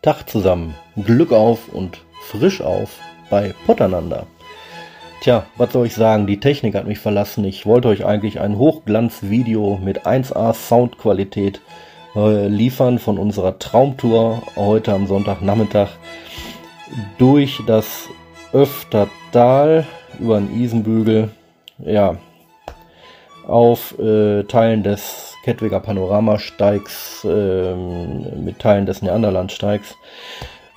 Tag 0.00 0.28
zusammen, 0.30 0.76
Glück 0.96 1.32
auf 1.32 1.68
und 1.72 1.98
frisch 2.22 2.60
auf 2.60 3.00
bei 3.30 3.52
Potternander. 3.66 4.26
Tja, 5.20 5.44
was 5.56 5.72
soll 5.72 5.86
ich 5.86 5.94
sagen, 5.96 6.28
die 6.28 6.38
Technik 6.38 6.76
hat 6.76 6.86
mich 6.86 7.00
verlassen. 7.00 7.44
Ich 7.44 7.66
wollte 7.66 7.88
euch 7.88 8.04
eigentlich 8.04 8.38
ein 8.38 8.56
Hochglanzvideo 8.56 9.80
mit 9.82 10.06
1A 10.06 10.54
Soundqualität 10.54 11.60
äh, 12.14 12.46
liefern 12.46 13.00
von 13.00 13.18
unserer 13.18 13.58
Traumtour 13.58 14.44
heute 14.54 14.92
am 14.92 15.08
Sonntagnachmittag 15.08 15.88
durch 17.18 17.60
das 17.66 18.08
Öftertal 18.52 19.84
über 20.20 20.38
den 20.38 20.62
Isenbügel. 20.62 21.30
Ja, 21.78 22.18
auf 23.48 23.98
äh, 23.98 24.44
Teilen 24.44 24.84
des 24.84 25.27
Kettwiger 25.44 25.80
Panoramasteigs, 25.80 27.24
äh, 27.24 27.74
mit 27.74 28.58
Teilen 28.58 28.86
des 28.86 29.02
Neanderlandsteigs. 29.02 29.96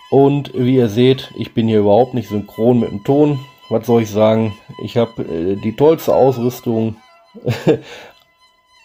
Und 0.10 0.52
wie 0.54 0.76
ihr 0.76 0.90
seht, 0.90 1.32
ich 1.38 1.54
bin 1.54 1.68
hier 1.68 1.80
überhaupt 1.80 2.14
nicht 2.14 2.30
synchron 2.30 2.80
mit 2.82 2.92
dem 2.92 3.04
Ton. 3.04 3.40
Was 3.70 3.86
soll 3.86 4.02
ich 4.02 4.12
sagen? 4.12 4.54
Ich 4.84 4.98
habe 4.98 5.22
äh, 5.24 5.56
die 5.56 5.76
tollste 5.76 6.14
Ausrüstung 6.14 6.98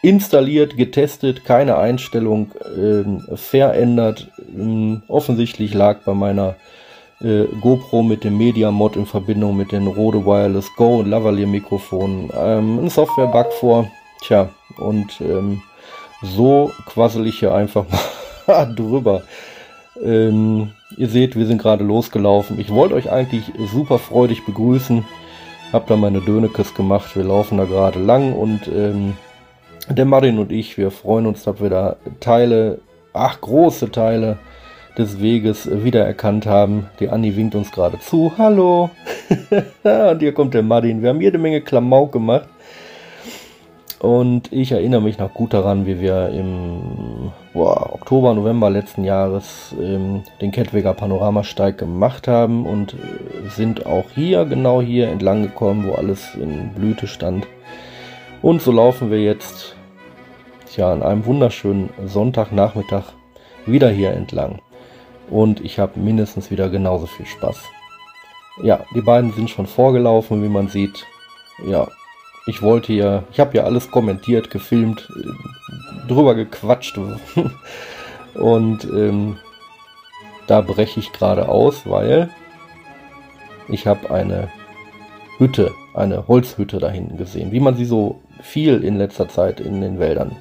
installiert, 0.02 0.76
getestet, 0.76 1.44
keine 1.44 1.78
Einstellung 1.78 2.52
äh, 2.52 3.36
verändert. 3.36 4.30
Ähm, 4.54 5.02
offensichtlich 5.08 5.74
lag 5.74 6.04
bei 6.04 6.14
meiner 6.14 6.54
äh, 7.20 7.44
GoPro 7.60 8.02
mit 8.02 8.24
dem 8.24 8.38
Media 8.38 8.70
Mod 8.70 8.94
in 8.96 9.06
Verbindung 9.06 9.56
mit 9.56 9.72
den 9.72 9.86
Rode 9.86 10.24
Wireless 10.24 10.70
Go 10.76 10.98
und 11.00 11.08
Lavalier 11.08 11.46
Mikrofonen 11.46 12.30
ähm, 12.38 12.84
ein 12.84 12.90
Software-Bug 12.90 13.52
vor. 13.54 13.90
Tja, 14.22 14.48
und 14.78 15.20
ähm, 15.20 15.62
so 16.22 16.70
quassel 16.86 17.26
ich 17.26 17.38
hier 17.38 17.54
einfach 17.54 17.86
mal 18.46 18.74
drüber. 18.74 19.22
Ähm, 20.02 20.70
ihr 20.96 21.08
seht, 21.08 21.36
wir 21.36 21.46
sind 21.46 21.60
gerade 21.60 21.84
losgelaufen. 21.84 22.60
Ich 22.60 22.70
wollte 22.70 22.94
euch 22.94 23.10
eigentlich 23.10 23.52
super 23.72 23.98
freudig 23.98 24.44
begrüßen. 24.44 25.04
Hab 25.72 25.86
da 25.86 25.96
meine 25.96 26.20
Dönekes 26.20 26.74
gemacht. 26.74 27.16
Wir 27.16 27.24
laufen 27.24 27.58
da 27.58 27.64
gerade 27.64 27.98
lang 27.98 28.32
und 28.32 28.68
ähm, 28.68 29.14
der 29.88 30.04
Martin 30.04 30.38
und 30.38 30.52
ich, 30.52 30.78
wir 30.78 30.90
freuen 30.90 31.26
uns, 31.26 31.44
dass 31.44 31.60
wir 31.60 31.70
da 31.70 31.96
Teile, 32.20 32.80
ach 33.12 33.40
große 33.40 33.90
Teile 33.90 34.38
des 34.98 35.20
Weges 35.20 35.68
wiedererkannt 35.70 36.46
haben. 36.46 36.88
Die 37.00 37.08
Anni 37.08 37.36
winkt 37.36 37.54
uns 37.54 37.70
gerade 37.70 37.98
zu. 38.00 38.32
Hallo! 38.38 38.90
und 39.82 40.18
hier 40.20 40.32
kommt 40.32 40.54
der 40.54 40.62
Martin. 40.62 41.02
Wir 41.02 41.10
haben 41.10 41.20
jede 41.20 41.38
Menge 41.38 41.60
Klamauk 41.60 42.12
gemacht. 42.12 42.48
Und 43.98 44.52
ich 44.52 44.72
erinnere 44.72 45.00
mich 45.00 45.18
noch 45.18 45.32
gut 45.32 45.54
daran, 45.54 45.86
wie 45.86 46.00
wir 46.00 46.28
im 46.28 47.32
boah, 47.54 47.94
Oktober, 47.94 48.34
November 48.34 48.68
letzten 48.68 49.04
Jahres 49.04 49.74
ähm, 49.80 50.22
den 50.40 50.50
Kettweger 50.50 50.92
Panoramasteig 50.92 51.78
gemacht 51.78 52.28
haben 52.28 52.66
und 52.66 52.92
äh, 52.94 53.48
sind 53.48 53.86
auch 53.86 54.04
hier, 54.14 54.44
genau 54.44 54.82
hier 54.82 55.08
entlang 55.08 55.42
gekommen, 55.42 55.86
wo 55.86 55.94
alles 55.94 56.34
in 56.34 56.70
Blüte 56.74 57.06
stand. 57.06 57.46
Und 58.42 58.60
so 58.60 58.70
laufen 58.70 59.10
wir 59.10 59.22
jetzt 59.22 59.76
ja 60.76 60.92
an 60.92 61.02
einem 61.02 61.24
wunderschönen 61.24 61.88
Sonntagnachmittag 62.04 63.04
wieder 63.64 63.88
hier 63.88 64.12
entlang 64.12 64.60
und 65.30 65.64
ich 65.64 65.78
habe 65.78 65.98
mindestens 65.98 66.50
wieder 66.50 66.68
genauso 66.68 67.06
viel 67.06 67.26
Spaß. 67.26 67.58
Ja, 68.62 68.80
die 68.94 69.00
beiden 69.00 69.32
sind 69.32 69.50
schon 69.50 69.66
vorgelaufen, 69.66 70.42
wie 70.42 70.48
man 70.48 70.68
sieht. 70.68 71.06
Ja, 71.66 71.88
ich 72.46 72.62
wollte 72.62 72.92
ja, 72.92 73.24
ich 73.30 73.40
habe 73.40 73.56
ja 73.56 73.64
alles 73.64 73.90
kommentiert, 73.90 74.50
gefilmt, 74.50 75.12
drüber 76.08 76.34
gequatscht 76.34 76.98
und 78.34 78.84
ähm, 78.84 79.36
da 80.46 80.60
breche 80.60 81.00
ich 81.00 81.12
gerade 81.12 81.48
aus, 81.48 81.82
weil 81.86 82.30
ich 83.68 83.86
habe 83.86 84.10
eine 84.10 84.48
Hütte, 85.38 85.72
eine 85.94 86.28
Holzhütte 86.28 86.78
da 86.78 86.88
hinten 86.88 87.18
gesehen, 87.18 87.52
wie 87.52 87.60
man 87.60 87.76
sie 87.76 87.84
so 87.84 88.20
viel 88.40 88.84
in 88.84 88.96
letzter 88.96 89.28
Zeit 89.28 89.60
in 89.60 89.80
den 89.80 89.98
Wäldern 89.98 90.36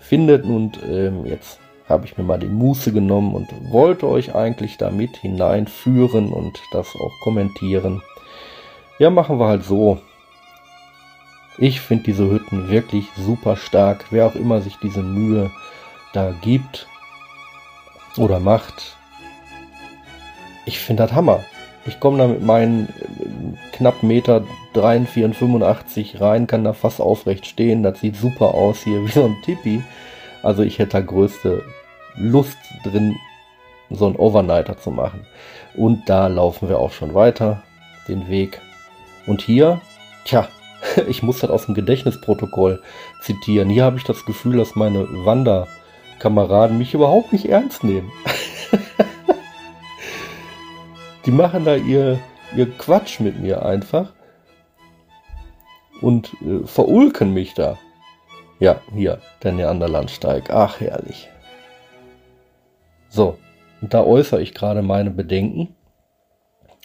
findet. 0.00 0.44
Und 0.44 0.80
ähm, 0.88 1.24
jetzt 1.26 1.60
habe 1.88 2.06
ich 2.06 2.18
mir 2.18 2.24
mal 2.24 2.38
die 2.38 2.46
Muße 2.46 2.92
genommen 2.92 3.34
und 3.34 3.48
wollte 3.70 4.08
euch 4.08 4.34
eigentlich 4.34 4.76
damit 4.78 5.16
hineinführen 5.16 6.32
und 6.32 6.60
das 6.72 6.88
auch 6.96 7.12
kommentieren. 7.22 8.02
Ja, 8.98 9.10
machen 9.10 9.38
wir 9.38 9.46
halt 9.46 9.64
so. 9.64 9.98
Ich 11.58 11.80
finde 11.80 12.04
diese 12.04 12.30
Hütten 12.30 12.68
wirklich 12.68 13.06
super 13.16 13.56
stark. 13.56 14.04
Wer 14.10 14.26
auch 14.26 14.34
immer 14.34 14.60
sich 14.60 14.76
diese 14.76 15.02
Mühe 15.02 15.50
da 16.12 16.32
gibt 16.42 16.86
oder 18.18 18.40
macht, 18.40 18.96
ich 20.66 20.78
finde 20.78 21.04
das 21.04 21.12
Hammer. 21.12 21.44
Ich 21.86 22.00
komme 22.00 22.18
da 22.18 22.26
mit 22.26 22.42
meinen 22.42 22.88
äh, 22.88 23.76
knapp 23.76 24.02
Meter 24.02 24.42
43, 24.74 25.38
85 25.38 26.20
rein, 26.20 26.46
kann 26.46 26.64
da 26.64 26.72
fast 26.72 27.00
aufrecht 27.00 27.46
stehen. 27.46 27.82
Das 27.82 28.00
sieht 28.00 28.16
super 28.16 28.54
aus 28.54 28.82
hier, 28.82 29.04
wie 29.04 29.10
so 29.10 29.24
ein 29.24 29.36
Tipi. 29.44 29.82
Also 30.42 30.62
ich 30.62 30.78
hätte 30.78 30.92
da 30.92 31.00
größte 31.00 31.62
Lust 32.16 32.58
drin, 32.84 33.16
so 33.90 34.06
einen 34.06 34.16
Overnighter 34.16 34.76
zu 34.78 34.90
machen. 34.90 35.26
Und 35.76 36.08
da 36.08 36.26
laufen 36.26 36.68
wir 36.68 36.78
auch 36.78 36.92
schon 36.92 37.14
weiter, 37.14 37.62
den 38.08 38.28
Weg. 38.28 38.60
Und 39.26 39.42
hier, 39.42 39.80
tja, 40.24 40.48
ich 41.08 41.22
muss 41.22 41.40
das 41.40 41.50
aus 41.50 41.66
dem 41.66 41.74
Gedächtnisprotokoll 41.74 42.82
zitieren. 43.20 43.68
Hier 43.68 43.84
habe 43.84 43.96
ich 43.96 44.04
das 44.04 44.24
Gefühl, 44.24 44.56
dass 44.56 44.74
meine 44.74 45.06
Wanderkameraden 45.24 46.78
mich 46.78 46.94
überhaupt 46.94 47.32
nicht 47.32 47.46
ernst 47.46 47.84
nehmen. 47.84 48.10
Die 51.26 51.32
machen 51.32 51.64
da 51.64 51.74
ihr, 51.74 52.20
ihr 52.54 52.70
Quatsch 52.70 53.20
mit 53.20 53.40
mir 53.40 53.64
einfach 53.64 54.12
und 56.00 56.34
äh, 56.42 56.66
verulken 56.66 57.32
mich 57.32 57.54
da. 57.54 57.78
Ja, 58.58 58.80
hier, 58.94 59.20
der 59.42 59.52
Neanderlandsteig. 59.52 60.50
Ach, 60.50 60.80
herrlich. 60.80 61.28
So, 63.08 63.38
da 63.82 64.02
äußere 64.02 64.40
ich 64.40 64.54
gerade 64.54 64.82
meine 64.82 65.10
Bedenken. 65.10 65.74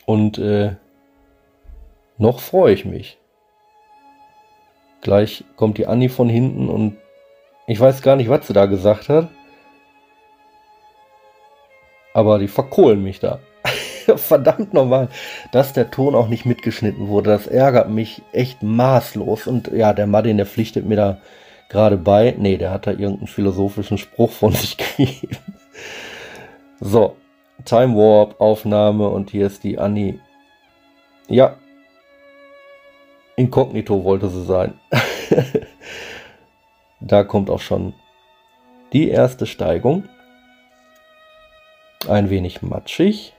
Und 0.06 0.38
äh, 0.38 0.76
noch 2.18 2.40
freue 2.40 2.74
ich 2.74 2.84
mich. 2.84 3.21
Gleich 5.02 5.44
kommt 5.56 5.78
die 5.78 5.88
Anni 5.88 6.10
von 6.10 6.30
hinten 6.30 6.70
und 6.70 6.98
ich 7.68 7.80
weiß 7.80 8.02
gar 8.02 8.16
nicht, 8.16 8.30
was 8.30 8.48
sie 8.48 8.54
da 8.54 8.66
gesagt 8.66 9.10
hat. 9.10 9.30
Aber 12.14 12.40
die 12.40 12.48
verkohlen 12.48 13.02
mich 13.02 13.20
da. 13.20 13.40
Verdammt 14.16 14.74
normal, 14.74 15.10
dass 15.52 15.74
der 15.74 15.90
Ton 15.90 16.16
auch 16.16 16.28
nicht 16.28 16.46
mitgeschnitten 16.46 17.08
wurde. 17.08 17.30
Das 17.30 17.48
ärgert 17.48 17.90
mich 17.90 18.22
echt 18.34 18.62
maßlos. 18.62 19.48
Und 19.48 19.72
ja, 19.72 19.94
der 19.94 20.08
Martin, 20.08 20.38
der 20.38 20.46
pflichtet 20.46 20.86
mir 20.86 20.98
da 20.98 21.18
gerade 21.70 21.98
bei. 21.98 22.36
Nee, 22.38 22.58
der 22.58 22.72
hat 22.72 22.88
da 22.88 22.92
irgendeinen 22.92 23.28
philosophischen 23.28 23.98
Spruch 23.98 24.32
von 24.32 24.52
sich 24.54 24.78
gegeben. 24.78 25.38
So, 26.80 27.16
Time 27.64 27.96
Warp 27.96 28.40
Aufnahme 28.42 29.08
und 29.08 29.30
hier 29.30 29.48
ist 29.48 29.64
die 29.64 29.78
Annie. 29.78 30.20
Ja, 31.28 31.56
inkognito 33.36 34.04
wollte 34.04 34.30
sie 34.30 34.44
sein. 34.44 34.74
da 37.00 37.24
kommt 37.24 37.50
auch 37.50 37.62
schon 37.62 37.94
die 38.94 39.10
erste 39.10 39.46
Steigung. 39.46 40.04
Ein 42.08 42.30
wenig 42.30 42.62
matschig, 42.62 43.34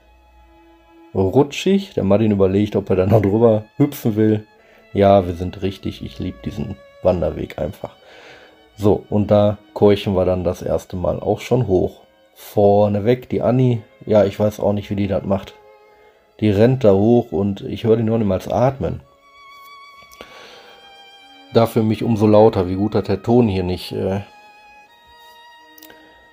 rutschig. 1.13 1.93
Der 1.93 2.03
Martin 2.03 2.31
überlegt, 2.31 2.75
ob 2.75 2.89
er 2.89 2.95
da 2.95 3.05
noch 3.05 3.21
drüber 3.21 3.65
hüpfen 3.77 4.15
will. 4.15 4.47
Ja, 4.93 5.27
wir 5.27 5.33
sind 5.33 5.61
richtig. 5.61 6.03
Ich 6.03 6.19
liebe 6.19 6.37
diesen 6.45 6.77
Wanderweg 7.01 7.59
einfach. 7.59 7.95
So, 8.75 9.05
und 9.09 9.29
da 9.29 9.57
keuchen 9.73 10.15
wir 10.15 10.25
dann 10.25 10.43
das 10.43 10.61
erste 10.61 10.95
Mal 10.95 11.19
auch 11.19 11.41
schon 11.41 11.67
hoch. 11.67 12.01
Vorne 12.33 13.05
weg, 13.05 13.29
die 13.29 13.41
Anni, 13.41 13.83
ja, 14.05 14.25
ich 14.25 14.39
weiß 14.39 14.59
auch 14.59 14.73
nicht, 14.73 14.89
wie 14.89 14.95
die 14.95 15.07
das 15.07 15.23
macht. 15.23 15.53
Die 16.39 16.49
rennt 16.49 16.83
da 16.83 16.93
hoch 16.93 17.31
und 17.31 17.61
ich 17.61 17.83
höre 17.83 17.97
die 17.97 18.03
noch 18.03 18.17
niemals 18.17 18.47
atmen. 18.47 19.01
Dafür 21.53 21.83
mich 21.83 22.03
umso 22.03 22.27
lauter, 22.27 22.67
wie 22.67 22.75
gut 22.75 22.95
der 22.95 23.21
Ton 23.21 23.47
hier 23.47 23.63
nicht 23.63 23.91
äh, 23.91 24.21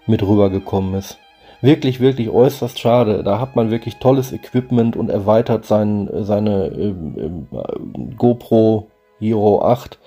mit 0.07 0.23
rübergekommen 0.23 0.95
ist. 0.95 1.19
Wirklich, 1.63 2.01
wirklich 2.01 2.31
äußerst 2.31 2.79
schade. 2.79 3.23
Da 3.23 3.39
hat 3.39 3.55
man 3.55 3.71
wirklich 3.71 3.97
tolles 3.97 4.33
Equipment 4.33 4.97
und 4.97 5.11
erweitert 5.11 5.67
sein, 5.67 6.09
seine 6.23 6.67
äh, 6.69 6.89
äh, 6.89 8.15
GoPro 8.17 8.89
Hero 9.19 9.63
8 9.63 9.99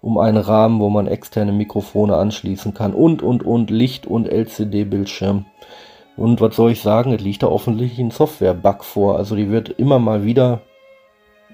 um 0.00 0.18
einen 0.18 0.36
Rahmen, 0.36 0.80
wo 0.80 0.90
man 0.90 1.06
externe 1.06 1.50
Mikrofone 1.50 2.14
anschließen 2.16 2.74
kann 2.74 2.92
und, 2.92 3.22
und, 3.22 3.42
und, 3.42 3.70
Licht 3.70 4.06
und 4.06 4.28
LCD-Bildschirm. 4.28 5.46
Und 6.16 6.42
was 6.42 6.54
soll 6.56 6.72
ich 6.72 6.82
sagen, 6.82 7.12
es 7.12 7.22
liegt 7.22 7.42
da 7.42 7.46
offensichtlich 7.46 7.98
ein 7.98 8.10
Software-Bug 8.10 8.84
vor. 8.84 9.16
Also 9.16 9.34
die 9.34 9.50
wird 9.50 9.70
immer 9.70 9.98
mal 9.98 10.24
wieder, 10.24 10.60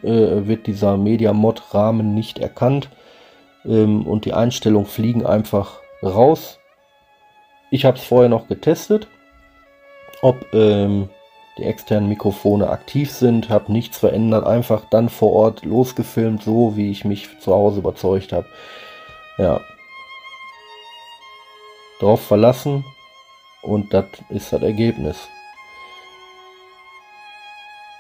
äh, 0.03 0.47
wird 0.47 0.67
dieser 0.67 0.97
Media-Mod-Rahmen 0.97 2.15
nicht 2.15 2.39
erkannt 2.39 2.89
ähm, 3.65 4.07
und 4.07 4.25
die 4.25 4.33
Einstellungen 4.33 4.89
fliegen 4.89 5.27
einfach 5.27 5.81
raus. 6.03 6.59
Ich 7.71 7.85
habe 7.85 7.99
es 7.99 8.05
vorher 8.05 8.29
noch 8.29 8.49
getestet 8.49 9.07
ob 10.23 10.53
ähm, 10.53 11.09
die 11.59 11.65
externen 11.65 12.09
Mikrofone 12.09 12.69
aktiv 12.71 13.11
sind, 13.11 13.49
habe 13.49 13.73
nichts 13.73 13.99
verändert, 13.99 14.47
einfach 14.47 14.85
dann 14.91 15.09
vor 15.09 15.33
Ort 15.33 15.65
losgefilmt, 15.65 16.43
so 16.43 16.77
wie 16.77 16.91
ich 16.91 17.05
mich 17.05 17.39
zu 17.41 17.53
Hause 17.53 17.81
überzeugt 17.81 18.33
habe. 18.33 18.47
Ja. 19.39 19.61
Drauf 22.01 22.23
verlassen 22.23 22.85
und 23.63 23.93
das 23.93 24.07
ist 24.31 24.53
das 24.53 24.63
Ergebnis. 24.63 25.29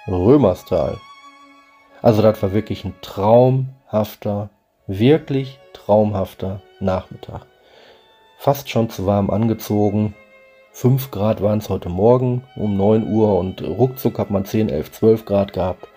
Römerstal. 0.06 0.98
Also 2.02 2.22
das 2.22 2.42
war 2.42 2.52
wirklich 2.52 2.84
ein 2.84 2.94
traumhafter, 3.02 4.50
wirklich 4.86 5.58
traumhafter 5.72 6.62
Nachmittag. 6.80 7.46
Fast 8.38 8.70
schon 8.70 8.88
zu 8.88 9.04
warm 9.04 9.30
angezogen, 9.30 10.14
5 10.72 11.10
Grad 11.10 11.42
waren 11.42 11.58
es 11.58 11.68
heute 11.68 11.88
Morgen 11.88 12.44
um 12.56 12.76
9 12.76 13.06
Uhr 13.06 13.38
und 13.38 13.62
ruckzuck 13.62 14.18
hat 14.18 14.30
man 14.30 14.44
10, 14.44 14.68
11, 14.68 14.92
12 14.92 15.24
Grad 15.24 15.52
gehabt. 15.52 15.88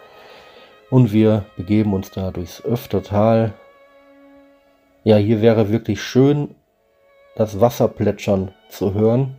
Und 0.90 1.14
wir 1.14 1.46
begeben 1.56 1.94
uns 1.94 2.12
da 2.12 2.32
durchs 2.32 2.64
Öftertal. 2.66 3.54
Ja, 5.04 5.16
hier 5.16 5.42
wäre 5.42 5.72
wirklich 5.72 6.02
schön, 6.02 6.56
das 7.36 7.62
Wasser 7.62 7.88
plätschern 7.88 8.54
zu 8.70 8.94
hören. 8.94 9.36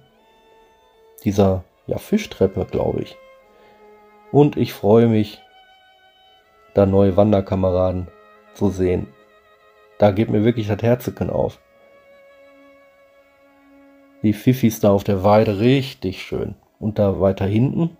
Dieser 1.25 1.64
ja, 1.87 1.99
Fischtreppe, 1.99 2.66
glaube 2.70 3.02
ich. 3.02 3.16
Und 4.32 4.56
ich 4.56 4.72
freue 4.72 5.06
mich, 5.06 5.43
da 6.75 6.87
neue 6.87 7.17
Wanderkameraden 7.17 8.09
zu 8.55 8.69
sehen. 8.69 9.06
Da 9.99 10.11
geht 10.11 10.31
mir 10.31 10.44
wirklich 10.44 10.69
das 10.69 10.82
Herzchen 10.82 11.31
auf. 11.31 11.61
Die 14.23 14.32
Fifis 14.32 14.81
da 14.81 14.91
auf 14.91 15.05
der 15.05 15.23
Weide 15.23 15.61
richtig 15.61 16.23
schön. 16.23 16.55
Und 16.81 16.99
da 16.99 17.21
weiter 17.21 17.47
hinten. 17.47 17.97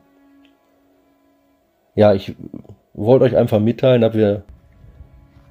Ja, 1.94 2.12
ich 2.12 2.35
wollte 2.93 3.25
euch 3.25 3.37
einfach 3.37 3.61
mitteilen, 3.61 4.03
dass 4.03 4.15
wir 4.15 4.43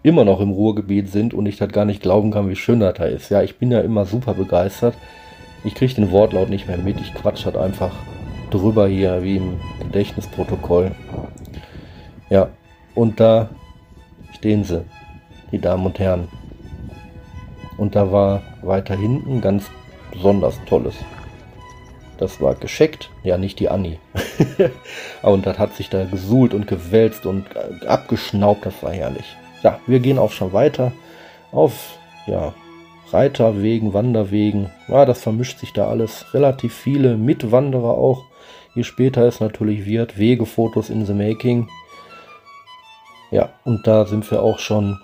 immer 0.03 0.25
noch 0.25 0.41
im 0.41 0.51
Ruhrgebiet 0.51 1.09
sind 1.09 1.33
und 1.33 1.45
ich 1.45 1.57
das 1.57 1.69
gar 1.69 1.85
nicht 1.85 2.01
glauben 2.01 2.31
kann, 2.31 2.49
wie 2.49 2.55
schön 2.55 2.81
das 2.81 2.95
da 2.95 3.05
ist. 3.05 3.29
Ja, 3.29 3.41
ich 3.41 3.57
bin 3.57 3.71
ja 3.71 3.79
immer 3.79 4.05
super 4.05 4.33
begeistert. 4.33 4.95
Ich 5.63 5.75
kriege 5.75 5.93
den 5.93 6.11
Wortlaut 6.11 6.49
nicht 6.49 6.67
mehr 6.67 6.77
mit. 6.77 6.99
Ich 6.99 7.13
quatsch 7.13 7.45
halt 7.45 7.55
einfach 7.55 7.95
drüber 8.51 8.87
hier, 8.87 9.23
wie 9.23 9.37
im 9.37 9.59
Gedächtnisprotokoll. 9.79 10.91
Ja, 12.29 12.49
und 12.95 13.19
da 13.19 13.49
stehen 14.35 14.63
sie, 14.63 14.83
die 15.51 15.59
Damen 15.59 15.85
und 15.85 15.99
Herren. 15.99 16.27
Und 17.77 17.95
da 17.95 18.11
war 18.11 18.41
weiter 18.61 18.95
hinten 18.95 19.41
ganz 19.41 19.69
besonders 20.11 20.59
Tolles. 20.65 20.95
Das 22.17 22.39
war 22.39 22.55
gescheckt, 22.55 23.09
ja 23.23 23.37
nicht 23.37 23.59
die 23.59 23.69
Anni. 23.69 23.99
und 25.23 25.45
das 25.45 25.57
hat 25.57 25.75
sich 25.75 25.89
da 25.89 26.05
gesuhlt 26.05 26.53
und 26.53 26.67
gewälzt 26.67 27.25
und 27.25 27.45
abgeschnaubt, 27.87 28.65
das 28.65 28.81
war 28.83 28.91
herrlich. 28.91 29.35
Ja, 29.63 29.79
wir 29.87 29.99
gehen 29.99 30.19
auch 30.19 30.31
schon 30.31 30.53
weiter 30.53 30.91
auf, 31.51 31.97
ja, 32.27 32.53
Reiterwegen, 33.13 33.93
Wanderwegen. 33.93 34.71
Ja, 34.87 35.05
das 35.05 35.21
vermischt 35.21 35.59
sich 35.59 35.71
da 35.71 35.87
alles. 35.87 36.33
Relativ 36.33 36.73
viele 36.73 37.15
Mitwanderer 37.15 37.91
auch. 37.91 38.25
Je 38.73 38.83
später 38.83 39.21
es 39.27 39.39
natürlich 39.39 39.85
wird, 39.85 40.17
Wegefotos 40.17 40.89
in 40.89 41.05
the 41.05 41.13
making. 41.13 41.69
Ja, 43.33 43.49
und 43.63 43.87
da 43.87 44.05
sind 44.05 44.29
wir 44.29 44.43
auch 44.43 44.59
schon 44.59 44.99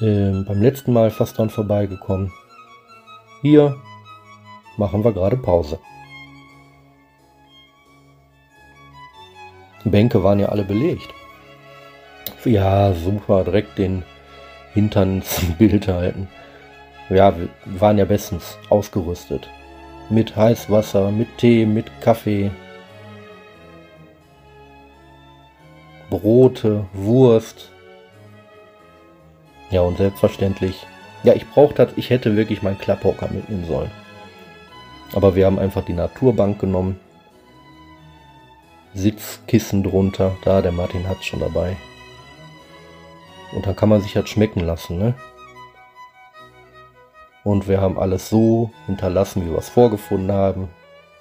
äh, 0.00 0.32
beim 0.42 0.60
letzten 0.60 0.92
Mal 0.92 1.12
fast 1.12 1.38
dran 1.38 1.48
vorbeigekommen. 1.48 2.32
Hier 3.40 3.76
machen 4.76 5.04
wir 5.04 5.12
gerade 5.12 5.36
Pause. 5.36 5.78
Bänke 9.84 10.24
waren 10.24 10.40
ja 10.40 10.48
alle 10.48 10.64
belegt. 10.64 11.14
Ja, 12.44 12.92
super, 12.94 13.44
direkt 13.44 13.78
den 13.78 14.02
Hintern 14.74 15.22
zum 15.24 15.54
Bild 15.54 15.86
halten. 15.86 16.26
Ja, 17.10 17.38
wir 17.38 17.48
waren 17.78 17.96
ja 17.98 18.06
bestens 18.06 18.58
ausgerüstet. 18.70 19.48
Mit 20.10 20.34
Heißwasser, 20.34 21.12
mit 21.12 21.28
Tee, 21.38 21.64
mit 21.64 22.00
Kaffee. 22.00 22.50
Brote, 26.10 26.86
Wurst. 26.92 27.70
Ja, 29.70 29.80
und 29.80 29.96
selbstverständlich 29.96 30.86
ja, 31.26 31.34
ich 31.34 31.50
brauchte 31.50 31.88
ich 31.96 32.10
hätte 32.10 32.36
wirklich 32.36 32.62
meinen 32.62 32.78
Klapphocker 32.78 33.28
mitnehmen 33.28 33.66
sollen. 33.66 33.90
Aber 35.12 35.34
wir 35.34 35.44
haben 35.46 35.58
einfach 35.58 35.84
die 35.84 35.92
Naturbank 35.92 36.60
genommen. 36.60 37.00
Sitzkissen 38.94 39.82
drunter. 39.82 40.36
Da, 40.44 40.62
der 40.62 40.70
Martin 40.70 41.08
hat 41.08 41.18
es 41.18 41.26
schon 41.26 41.40
dabei. 41.40 41.76
Und 43.52 43.66
dann 43.66 43.74
kann 43.74 43.88
man 43.88 44.02
sich 44.02 44.14
halt 44.14 44.28
schmecken 44.28 44.60
lassen, 44.60 44.98
ne? 44.98 45.14
Und 47.42 47.66
wir 47.66 47.80
haben 47.80 47.98
alles 47.98 48.28
so 48.28 48.70
hinterlassen, 48.86 49.44
wie 49.44 49.50
wir 49.50 49.58
es 49.58 49.68
vorgefunden 49.68 50.30
haben. 50.30 50.68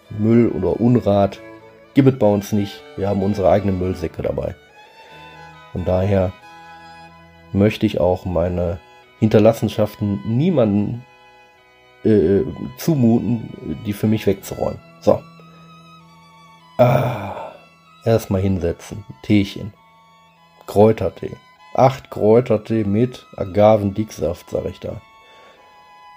Müll 0.10 0.50
oder 0.50 0.80
Unrat 0.80 1.40
gibt 1.96 2.08
es 2.08 2.20
bei 2.20 2.28
uns 2.28 2.52
nicht. 2.52 2.84
Wir 2.96 3.10
haben 3.10 3.24
unsere 3.24 3.50
eigenen 3.50 3.80
Müllsäcke 3.80 4.22
dabei. 4.22 4.54
Von 5.76 5.84
daher 5.84 6.32
möchte 7.52 7.86
ich 7.86 8.00
auch 8.00 8.24
meine 8.24 8.80
Hinterlassenschaften 9.20 10.22
niemanden 10.26 11.04
äh, 12.06 12.44
zumuten, 12.78 13.82
die 13.86 13.92
für 13.92 14.08
mich 14.08 14.26
wegzuräumen. 14.26 14.80
So. 15.02 15.22
Ah, 16.78 17.52
erstmal 18.06 18.40
hinsetzen. 18.40 19.04
Teechen. 19.22 19.74
Kräutertee. 20.66 21.36
Acht 21.74 22.10
Kräutertee 22.10 22.86
mit 22.86 23.26
Agavendicksaft, 23.36 24.50
sage 24.52 24.70
ich 24.70 24.80
da. 24.80 25.02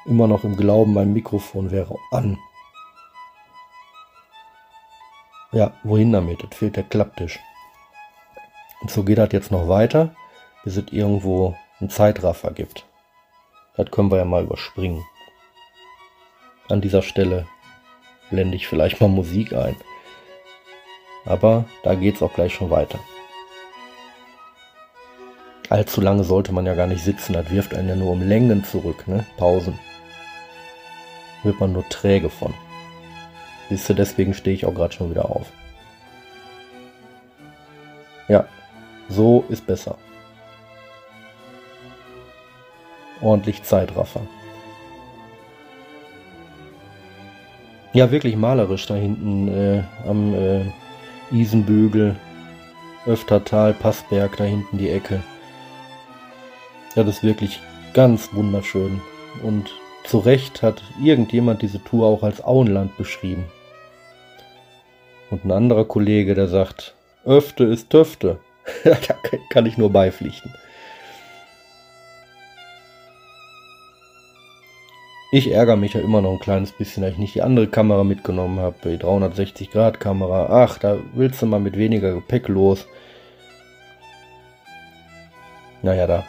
Immer 0.07 0.29
noch 0.29 0.45
im 0.45 0.57
Glauben, 0.57 0.95
mein 0.95 1.13
Mikrofon 1.13 1.73
wäre 1.73 1.97
an. 2.13 2.39
Ja, 5.51 5.73
wohin 5.83 6.13
damit? 6.13 6.45
Es 6.49 6.57
fehlt 6.57 6.77
der 6.77 6.85
Klapptisch. 6.85 7.41
Und 8.89 8.95
so 8.95 9.05
geht 9.05 9.19
das 9.19 9.33
jetzt 9.33 9.51
noch 9.51 9.69
weiter, 9.69 10.17
bis 10.65 10.79
es 10.79 10.85
irgendwo 10.91 11.55
einen 11.79 11.91
Zeitraffer 11.91 12.53
gibt. 12.53 12.87
Das 13.77 13.91
können 13.91 14.11
wir 14.11 14.17
ja 14.17 14.25
mal 14.25 14.45
überspringen. 14.45 15.05
An 16.71 16.81
dieser 16.81 17.03
Stelle 17.03 17.47
blende 18.31 18.57
ich 18.57 18.67
vielleicht 18.67 18.99
mal 18.99 19.09
Musik 19.09 19.53
ein. 19.53 19.77
Aber 21.27 21.67
da 21.83 21.97
geht 21.97 22.15
es 22.15 22.23
auch 22.23 22.33
gleich 22.33 22.55
schon 22.55 22.71
weiter. 22.71 22.99
Allzu 25.69 26.01
lange 26.01 26.25
sollte 26.25 26.53
man 26.53 26.65
ja 26.65 26.73
gar 26.73 26.87
nicht 26.87 27.05
sitzen, 27.05 27.35
das 27.35 27.51
wirft 27.51 27.75
einen 27.75 27.91
ja 27.91 27.95
nur 27.95 28.13
um 28.13 28.27
Längen 28.27 28.65
zurück, 28.65 29.07
ne? 29.07 29.27
Pausen. 29.37 29.79
Wird 31.43 31.61
man 31.61 31.75
nur 31.75 31.87
träge 31.91 32.31
von. 32.31 32.55
Siehst 33.69 33.87
du, 33.91 33.93
deswegen 33.93 34.33
stehe 34.33 34.57
ich 34.57 34.65
auch 34.65 34.73
gerade 34.73 34.95
schon 34.95 35.11
wieder 35.11 35.27
auf. 35.27 35.53
So 39.09 39.45
ist 39.49 39.67
besser 39.67 39.97
ordentlich 43.21 43.63
Zeitraffer. 43.63 44.21
Ja, 47.93 48.11
wirklich 48.11 48.37
malerisch 48.37 48.87
da 48.87 48.95
hinten 48.95 49.49
äh, 49.49 49.83
am 50.07 50.35
äh, 50.35 50.61
Isenbügel, 51.31 52.17
Öftertal, 53.07 53.73
Passberg, 53.73 54.37
da 54.37 54.45
hinten 54.45 54.79
die 54.79 54.91
Ecke. 54.91 55.23
Ja, 56.95 57.03
das 57.03 57.17
ist 57.17 57.23
wirklich 57.23 57.61
ganz 57.95 58.33
wunderschön. 58.35 59.01
Und 59.43 59.71
zu 60.05 60.19
Recht 60.19 60.63
hat 60.63 60.83
irgendjemand 61.03 61.63
diese 61.63 61.83
Tour 61.83 62.07
auch 62.07 62.23
als 62.23 62.45
Auenland 62.45 62.97
beschrieben. 62.99 63.45
Und 65.31 65.45
ein 65.45 65.53
anderer 65.53 65.85
Kollege, 65.85 66.35
der 66.35 66.49
sagt, 66.49 66.95
Öfte 67.25 67.65
ist 67.65 67.91
Töfte. 67.91 68.39
Da 68.85 68.97
kann 69.51 69.67
ich 69.67 69.79
nur 69.79 69.91
beipflichten. 69.91 70.53
Ich 75.31 75.53
ärgere 75.53 75.77
mich 75.77 75.93
ja 75.93 76.01
immer 76.01 76.23
noch 76.23 76.33
ein 76.33 76.39
kleines 76.39 76.73
bisschen, 76.73 77.03
dass 77.03 77.13
ich 77.13 77.19
nicht 77.19 77.35
die 77.35 77.43
andere 77.43 77.67
Kamera 77.67 78.03
mitgenommen 78.03 78.61
habe, 78.61 78.77
die 78.85 78.97
360 78.97 79.71
Grad 79.71 80.01
Kamera. 80.01 80.47
Ach, 80.65 80.79
da 80.79 80.97
willst 81.13 81.43
du 81.43 81.47
mal 81.47 81.61
mit 81.61 81.77
weniger 81.77 82.15
Gepäck 82.15 82.49
los. 82.49 82.87
Naja, 85.83 86.07
da 86.07 86.25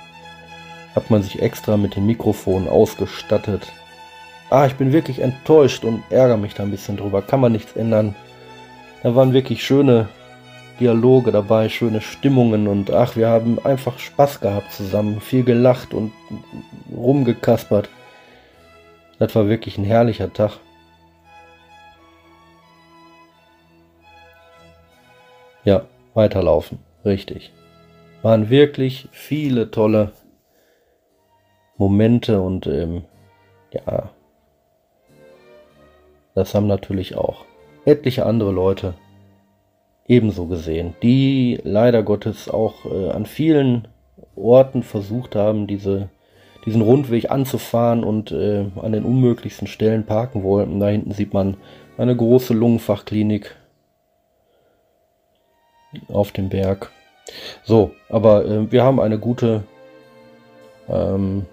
hat 0.96 1.10
man 1.10 1.24
sich 1.24 1.41
extra 1.41 1.77
mit 1.77 1.96
den 1.96 2.05
Mikrofonen 2.08 2.67
ausgestattet. 2.67 3.72
Ah, 4.50 4.65
ich 4.65 4.75
bin 4.75 4.91
wirklich 4.91 5.19
enttäuscht 5.19 5.86
und 5.86 6.03
ärgere 6.10 6.38
mich 6.38 6.55
da 6.55 6.63
ein 6.63 6.72
bisschen 6.72 6.98
drüber. 6.98 7.22
Kann 7.22 7.39
man 7.39 7.53
nichts 7.53 7.77
ändern. 7.77 8.15
Da 9.01 9.15
waren 9.15 9.31
wirklich 9.31 9.63
schöne 9.63 10.10
Dialoge 10.79 11.31
dabei, 11.31 11.69
schöne 11.69 12.01
Stimmungen 12.01 12.67
und 12.67 12.91
ach, 12.91 13.15
wir 13.15 13.27
haben 13.27 13.59
einfach 13.63 14.00
Spaß 14.00 14.39
gehabt 14.39 14.71
zusammen. 14.71 15.21
Viel 15.21 15.43
gelacht 15.43 15.93
und 15.93 16.12
rumgekaspert. 16.95 17.89
Das 19.19 19.36
war 19.36 19.48
wirklich 19.48 19.77
ein 19.77 19.83
herrlicher 19.83 20.31
Tag. 20.31 20.59
Ja, 25.63 25.86
weiterlaufen. 26.13 26.79
Richtig. 27.03 27.51
Waren 28.21 28.50
wirklich 28.50 29.07
viele 29.12 29.71
tolle 29.71 30.13
Momente 31.77 32.41
und 32.41 32.67
ähm, 32.67 33.03
ja, 33.71 34.09
das 36.36 36.53
haben 36.53 36.67
natürlich 36.67 37.15
auch 37.15 37.45
etliche 37.86 38.25
andere 38.25 38.51
Leute 38.51 38.93
ebenso 40.09 40.47
gesehen, 40.47 40.95
die 41.03 41.61
leider 41.63 42.03
Gottes 42.03 42.49
auch 42.49 42.85
äh, 42.85 43.11
an 43.11 43.25
vielen 43.25 43.87
Orten 44.35 44.83
versucht 44.83 45.35
haben, 45.35 45.67
diese, 45.67 46.09
diesen 46.65 46.81
Rundweg 46.81 47.29
anzufahren 47.29 48.03
und 48.03 48.31
äh, 48.31 48.65
an 48.81 48.91
den 48.91 49.05
unmöglichsten 49.05 49.67
Stellen 49.67 50.05
parken 50.05 50.43
wollten. 50.43 50.79
Da 50.79 50.87
hinten 50.87 51.11
sieht 51.11 51.33
man 51.33 51.57
eine 51.97 52.15
große 52.15 52.53
Lungenfachklinik 52.53 53.55
auf 56.07 56.31
dem 56.31 56.49
Berg. 56.49 56.91
So, 57.63 57.91
aber 58.09 58.45
äh, 58.45 58.71
wir 58.71 58.83
haben 58.83 58.99
eine 58.99 59.19
gute, 59.19 59.63
ähm, 60.89 61.45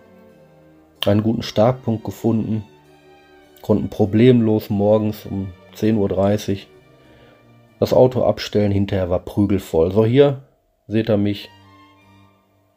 einen 1.04 1.22
guten 1.22 1.42
Startpunkt 1.42 2.04
gefunden, 2.04 2.64
konnten 3.60 3.90
problemlos 3.90 4.70
morgens 4.70 5.26
um 5.26 5.48
10.30 5.74 6.52
Uhr 6.52 6.58
das 7.80 7.92
Auto 7.92 8.24
abstellen. 8.24 8.72
Hinterher 8.72 9.10
war 9.10 9.20
prügelvoll. 9.20 9.92
So, 9.92 10.04
hier 10.04 10.42
seht 10.86 11.08
ihr 11.08 11.16
mich, 11.16 11.48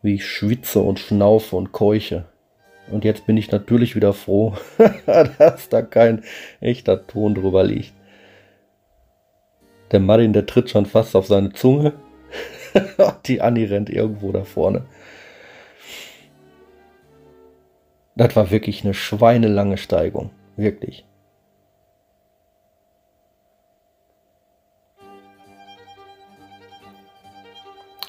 wie 0.02 0.16
ich 0.16 0.26
schwitze 0.26 0.80
und 0.80 1.00
schnaufe 1.00 1.56
und 1.56 1.72
keuche. 1.72 2.26
Und 2.92 3.06
jetzt 3.06 3.26
bin 3.28 3.38
ich 3.38 3.52
natürlich 3.52 3.96
wieder 3.96 4.14
froh, 4.14 4.56
dass 5.38 5.70
da 5.70 5.82
kein 5.82 6.24
echter 6.60 7.06
Ton 7.06 7.36
drüber 7.36 7.64
liegt. 7.64 7.94
Der 9.92 10.00
Martin, 10.00 10.34
der 10.34 10.46
tritt 10.46 10.70
schon 10.70 10.86
fast 10.86 11.16
auf 11.16 11.28
seine 11.28 11.54
Zunge. 11.54 11.94
Die 13.26 13.42
Annie 13.42 13.70
rennt 13.70 13.90
irgendwo 13.90 14.32
da 14.32 14.44
vorne. 14.44 14.86
Das 18.16 18.36
war 18.36 18.52
wirklich 18.52 18.84
eine 18.84 18.94
schweinelange 18.94 19.78
Steigung. 19.78 20.32
Wirklich. 20.58 21.06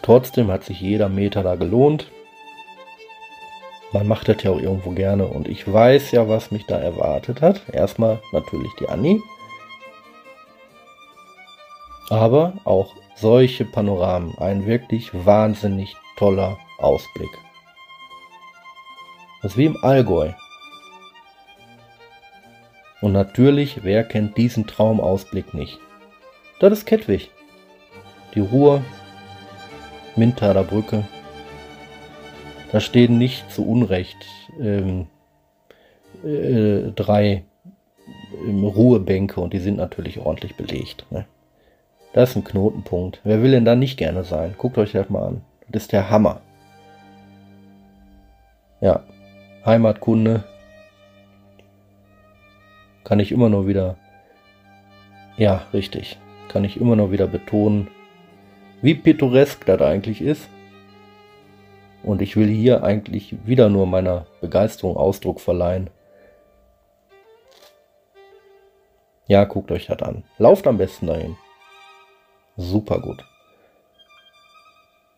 Trotzdem 0.03 0.51
hat 0.51 0.65
sich 0.65 0.81
jeder 0.81 1.09
Meter 1.09 1.43
da 1.43 1.57
gelohnt. 1.57 2.11
Man 3.93 4.07
macht 4.07 4.29
das 4.29 4.43
ja 4.43 4.53
auch 4.53 4.61
irgendwo 4.61 4.91
gerne 4.91 5.27
und 5.27 5.49
ich 5.49 5.71
weiß 5.71 6.13
ja, 6.13 6.29
was 6.29 6.51
mich 6.51 6.67
da 6.67 6.79
erwartet 6.79 7.43
hat. 7.43 7.63
Erstmal 7.73 8.21
natürlich 8.33 8.71
die 8.79 8.89
Annie. 8.89 9.21
Aber 12.09 12.55
auch 12.65 12.95
solche 13.17 13.65
Panoramen. 13.65 14.37
Ein 14.39 14.67
wirklich 14.67 15.11
wahnsinnig 15.13 15.95
toller 16.17 16.59
Ausblick. 16.79 17.31
Das 19.43 19.53
ist 19.53 19.59
wie 19.59 19.67
im 19.67 19.77
Allgäu. 19.83 20.33
Und 23.01 23.13
natürlich, 23.13 23.83
wer 23.83 24.05
kennt 24.05 24.37
diesen 24.37 24.67
Traumausblick 24.67 25.55
nicht? 25.55 25.79
Das 26.61 26.73
ist 26.73 26.87
Kettwig. 26.87 27.31
Die 28.35 28.41
Ruhr, 28.41 28.83
Mintaler 30.21 30.65
Brücke. 30.65 31.05
Da 32.73 32.79
stehen 32.79 33.17
nicht 33.17 33.51
zu 33.51 33.67
Unrecht 33.67 34.19
ähm, 34.61 35.07
äh, 36.23 36.93
drei 36.95 37.45
ähm, 38.47 38.65
Ruhebänke 38.65 39.41
und 39.41 39.55
die 39.55 39.59
sind 39.59 39.79
natürlich 39.79 40.19
ordentlich 40.21 40.57
belegt. 40.57 41.07
Ne? 41.11 41.25
Das 42.13 42.31
ist 42.31 42.37
ein 42.37 42.45
Knotenpunkt. 42.45 43.21
Wer 43.25 43.43
will 43.43 43.53
denn 43.53 43.65
da 43.65 43.75
nicht 43.75 43.97
gerne 43.97 44.23
sein? 44.23 44.55
Guckt 44.59 44.77
euch 44.77 44.93
das 44.93 45.09
mal 45.09 45.27
an. 45.27 45.41
Das 45.69 45.85
ist 45.85 45.93
der 45.93 46.11
Hammer. 46.11 46.43
Ja, 48.83 49.05
Heimatkunde 49.65 50.45
kann 53.05 53.21
ich 53.21 53.33
immer 53.33 53.49
nur 53.49 53.67
wieder, 53.67 53.97
ja, 55.39 55.63
richtig, 55.73 56.19
kann 56.49 56.65
ich 56.65 56.79
immer 56.79 56.97
nur 56.97 57.11
wieder 57.11 57.27
betonen, 57.27 57.89
wie 58.83 58.95
pittoresk 58.95 59.65
das 59.67 59.81
eigentlich 59.81 60.21
ist. 60.23 60.49
Und 62.03 62.23
ich 62.23 62.37
will 62.37 62.49
hier 62.49 62.83
eigentlich 62.83 63.37
wieder 63.47 63.69
nur 63.69 63.87
meiner 63.87 64.27
Begeisterung 64.41 64.97
Ausdruck 64.97 65.41
verleihen. 65.41 65.91
Ja, 69.27 69.45
guckt 69.45 69.71
euch 69.71 69.87
das 69.87 70.01
an. 70.03 70.25
Lauft 70.39 70.67
am 70.67 70.79
besten 70.79 71.07
dahin. 71.07 71.37
Super 72.57 73.01
gut. 73.01 73.25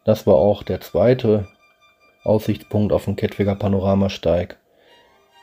Das 0.04 0.26
war 0.26 0.34
auch 0.34 0.62
der 0.62 0.80
zweite 0.80 1.46
Aussichtspunkt 2.24 2.92
auf 2.92 3.04
dem 3.04 3.16
Kettwiger 3.16 3.54
Panoramasteig. 3.54 4.58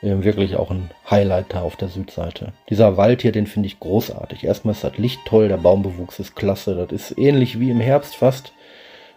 Wirklich 0.02 0.56
auch 0.56 0.70
ein 0.70 0.90
Highlight 1.10 1.52
da 1.52 1.60
auf 1.60 1.76
der 1.76 1.88
Südseite. 1.88 2.52
Dieser 2.70 2.96
Wald 2.96 3.20
hier, 3.20 3.32
den 3.32 3.46
finde 3.46 3.66
ich 3.66 3.80
großartig. 3.80 4.44
Erstmal 4.44 4.72
ist 4.72 4.82
das 4.82 4.96
Licht 4.96 5.20
toll, 5.26 5.48
der 5.48 5.58
Baumbewuchs 5.58 6.18
ist 6.18 6.34
klasse. 6.34 6.74
Das 6.74 6.90
ist 6.90 7.18
ähnlich 7.18 7.60
wie 7.60 7.70
im 7.70 7.80
Herbst 7.80 8.16
fast. 8.16 8.52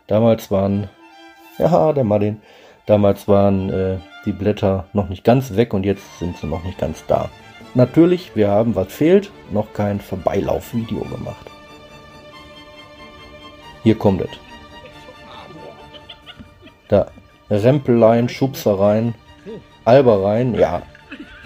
Damals 0.07 0.51
waren, 0.51 0.89
ja, 1.57 1.93
der 1.93 2.03
Martin, 2.03 2.41
damals 2.85 3.29
waren 3.29 3.69
äh, 3.69 3.97
die 4.25 4.33
Blätter 4.33 4.87
noch 4.91 5.07
nicht 5.07 5.23
ganz 5.23 5.55
weg 5.55 5.73
und 5.73 5.85
jetzt 5.85 6.19
sind 6.19 6.37
sie 6.37 6.47
noch 6.47 6.65
nicht 6.65 6.77
ganz 6.77 7.05
da. 7.07 7.29
Natürlich, 7.75 8.35
wir 8.35 8.49
haben, 8.49 8.75
was 8.75 8.91
fehlt, 8.91 9.31
noch 9.51 9.71
kein 9.71 10.01
Vorbeilaufvideo 10.01 10.99
gemacht. 11.05 11.49
Hier 13.83 13.97
kommt 13.97 14.21
es. 14.21 14.29
Da, 16.89 17.07
Rempeleien, 17.49 18.27
Schubsereien, 18.27 19.15
Albereien, 19.85 20.55
ja. 20.55 20.81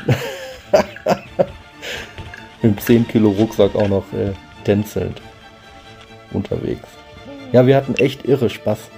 Im 2.62 2.78
10 2.78 3.08
Kilo 3.08 3.30
Rucksack 3.30 3.76
auch 3.76 3.88
noch 3.88 4.12
äh, 4.14 4.34
tänzelnd 4.64 5.22
unterwegs. 6.32 6.88
Ja, 7.52 7.66
wir 7.66 7.76
hatten 7.76 7.96
echt 7.96 8.26
irre 8.26 8.50
Spaß. 8.50 8.90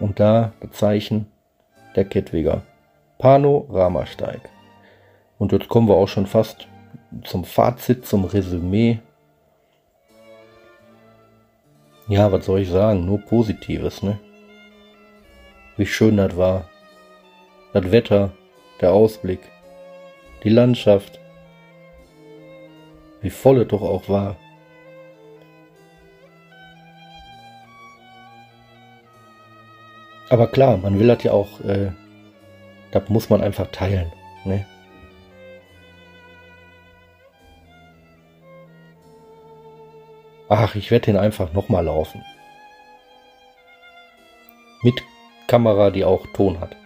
Und 0.00 0.18
da 0.18 0.52
das 0.60 0.72
Zeichen 0.72 1.26
der 1.94 2.04
Kettwiger. 2.04 2.62
Panoramasteig. 3.18 4.40
Und 5.38 5.52
jetzt 5.52 5.68
kommen 5.68 5.88
wir 5.88 5.94
auch 5.94 6.08
schon 6.08 6.26
fast 6.26 6.66
zum 7.24 7.44
Fazit, 7.44 8.06
zum 8.06 8.24
Resümee. 8.24 8.98
Ja, 12.08 12.32
was 12.32 12.46
soll 12.46 12.60
ich 12.60 12.70
sagen? 12.70 13.06
Nur 13.06 13.20
Positives, 13.20 14.02
ne? 14.02 14.18
Wie 15.76 15.86
schön 15.86 16.16
das 16.16 16.36
war. 16.36 16.64
Das 17.72 17.90
Wetter, 17.90 18.32
der 18.82 18.92
Ausblick, 18.92 19.40
die 20.44 20.50
Landschaft. 20.50 21.18
Wie 23.22 23.30
voll 23.30 23.62
es 23.62 23.68
doch 23.68 23.80
auch 23.80 24.08
war. 24.10 24.36
Aber 30.28 30.48
klar, 30.48 30.76
man 30.76 30.98
will 30.98 31.06
das 31.06 31.22
ja 31.22 31.32
auch, 31.32 31.60
äh, 31.60 31.92
das 32.90 33.08
muss 33.08 33.30
man 33.30 33.42
einfach 33.42 33.68
teilen. 33.68 34.12
Ne? 34.44 34.66
Ach, 40.48 40.74
ich 40.74 40.90
werde 40.90 41.06
den 41.06 41.16
einfach 41.16 41.54
nochmal 41.54 41.86
laufen. 41.86 42.22
Mit 44.82 45.02
Kamera, 45.46 45.90
die 45.90 46.04
auch 46.04 46.26
Ton 46.34 46.60
hat. 46.60 46.76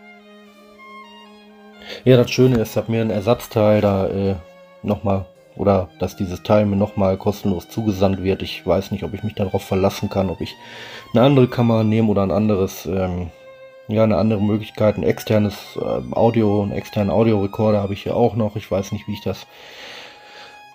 Ja, 2.04 2.16
das 2.16 2.30
Schöne 2.30 2.60
ist, 2.60 2.76
habe 2.76 2.92
mir 2.92 3.00
ein 3.00 3.10
Ersatzteil 3.10 3.80
da 3.80 4.06
äh, 4.08 4.34
nochmal, 4.82 5.26
oder 5.56 5.88
dass 5.98 6.16
dieses 6.16 6.42
Teil 6.42 6.66
mir 6.66 6.76
nochmal 6.76 7.16
kostenlos 7.16 7.68
zugesandt 7.68 8.22
wird. 8.22 8.42
Ich 8.42 8.66
weiß 8.66 8.90
nicht, 8.90 9.04
ob 9.04 9.14
ich 9.14 9.22
mich 9.22 9.34
darauf 9.34 9.62
verlassen 9.62 10.08
kann, 10.08 10.30
ob 10.30 10.40
ich 10.40 10.54
eine 11.12 11.22
andere 11.24 11.48
Kamera 11.48 11.82
nehme 11.84 12.08
oder 12.10 12.22
ein 12.22 12.30
anderes, 12.30 12.86
ähm, 12.86 13.30
ja, 13.88 14.04
eine 14.04 14.16
andere 14.18 14.42
Möglichkeit, 14.42 14.96
ein 14.96 15.02
externes 15.02 15.56
äh, 15.76 16.14
Audio, 16.14 16.62
einen 16.62 16.72
externen 16.72 17.10
Audiorekorder 17.10 17.82
habe 17.82 17.94
ich 17.94 18.02
hier 18.02 18.16
auch 18.16 18.36
noch. 18.36 18.56
Ich 18.56 18.70
weiß 18.70 18.92
nicht, 18.92 19.06
wie 19.08 19.14
ich 19.14 19.22
das 19.22 19.46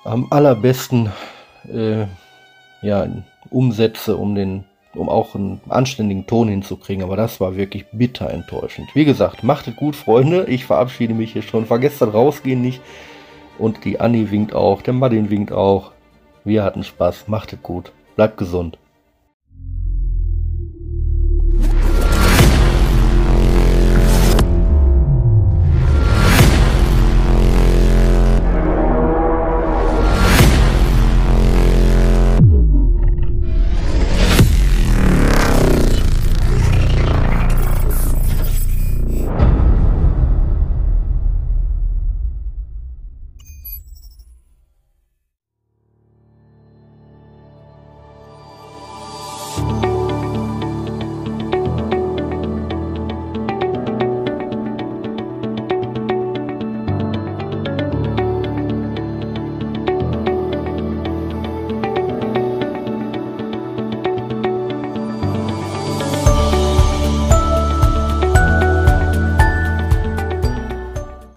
am 0.04 0.28
allerbesten 0.32 1.12
äh, 1.72 2.06
ja, 2.82 3.08
umsetze, 3.50 4.18
um 4.18 4.36
den 4.36 4.63
um 4.95 5.10
auch 5.10 5.36
einen 5.36 5.62
anständigen 5.69 6.27
Ton 6.27 6.48
hinzukriegen, 6.48 7.03
aber 7.03 7.15
das 7.15 7.39
war 7.39 7.55
wirklich 7.55 7.86
bitter 7.91 8.29
enttäuschend. 8.29 8.93
Wie 8.93 9.05
gesagt, 9.05 9.43
macht 9.43 9.67
es 9.67 9.75
gut, 9.75 9.95
Freunde. 9.95 10.45
Ich 10.48 10.65
verabschiede 10.65 11.13
mich 11.13 11.33
hier 11.33 11.41
schon. 11.41 11.65
Vergesst 11.65 12.01
das 12.01 12.13
Rausgehen 12.13 12.62
nicht. 12.62 12.81
Und 13.57 13.86
die 13.86 14.00
Annie 14.00 14.31
winkt 14.31 14.53
auch, 14.53 14.81
der 14.81 14.93
Martin 14.93 15.29
winkt 15.29 15.51
auch. 15.51 15.91
Wir 16.43 16.63
hatten 16.63 16.83
Spaß. 16.83 17.27
Macht 17.27 17.53
es 17.53 17.62
gut. 17.62 17.91
Bleibt 18.15 18.38
gesund. 18.38 18.77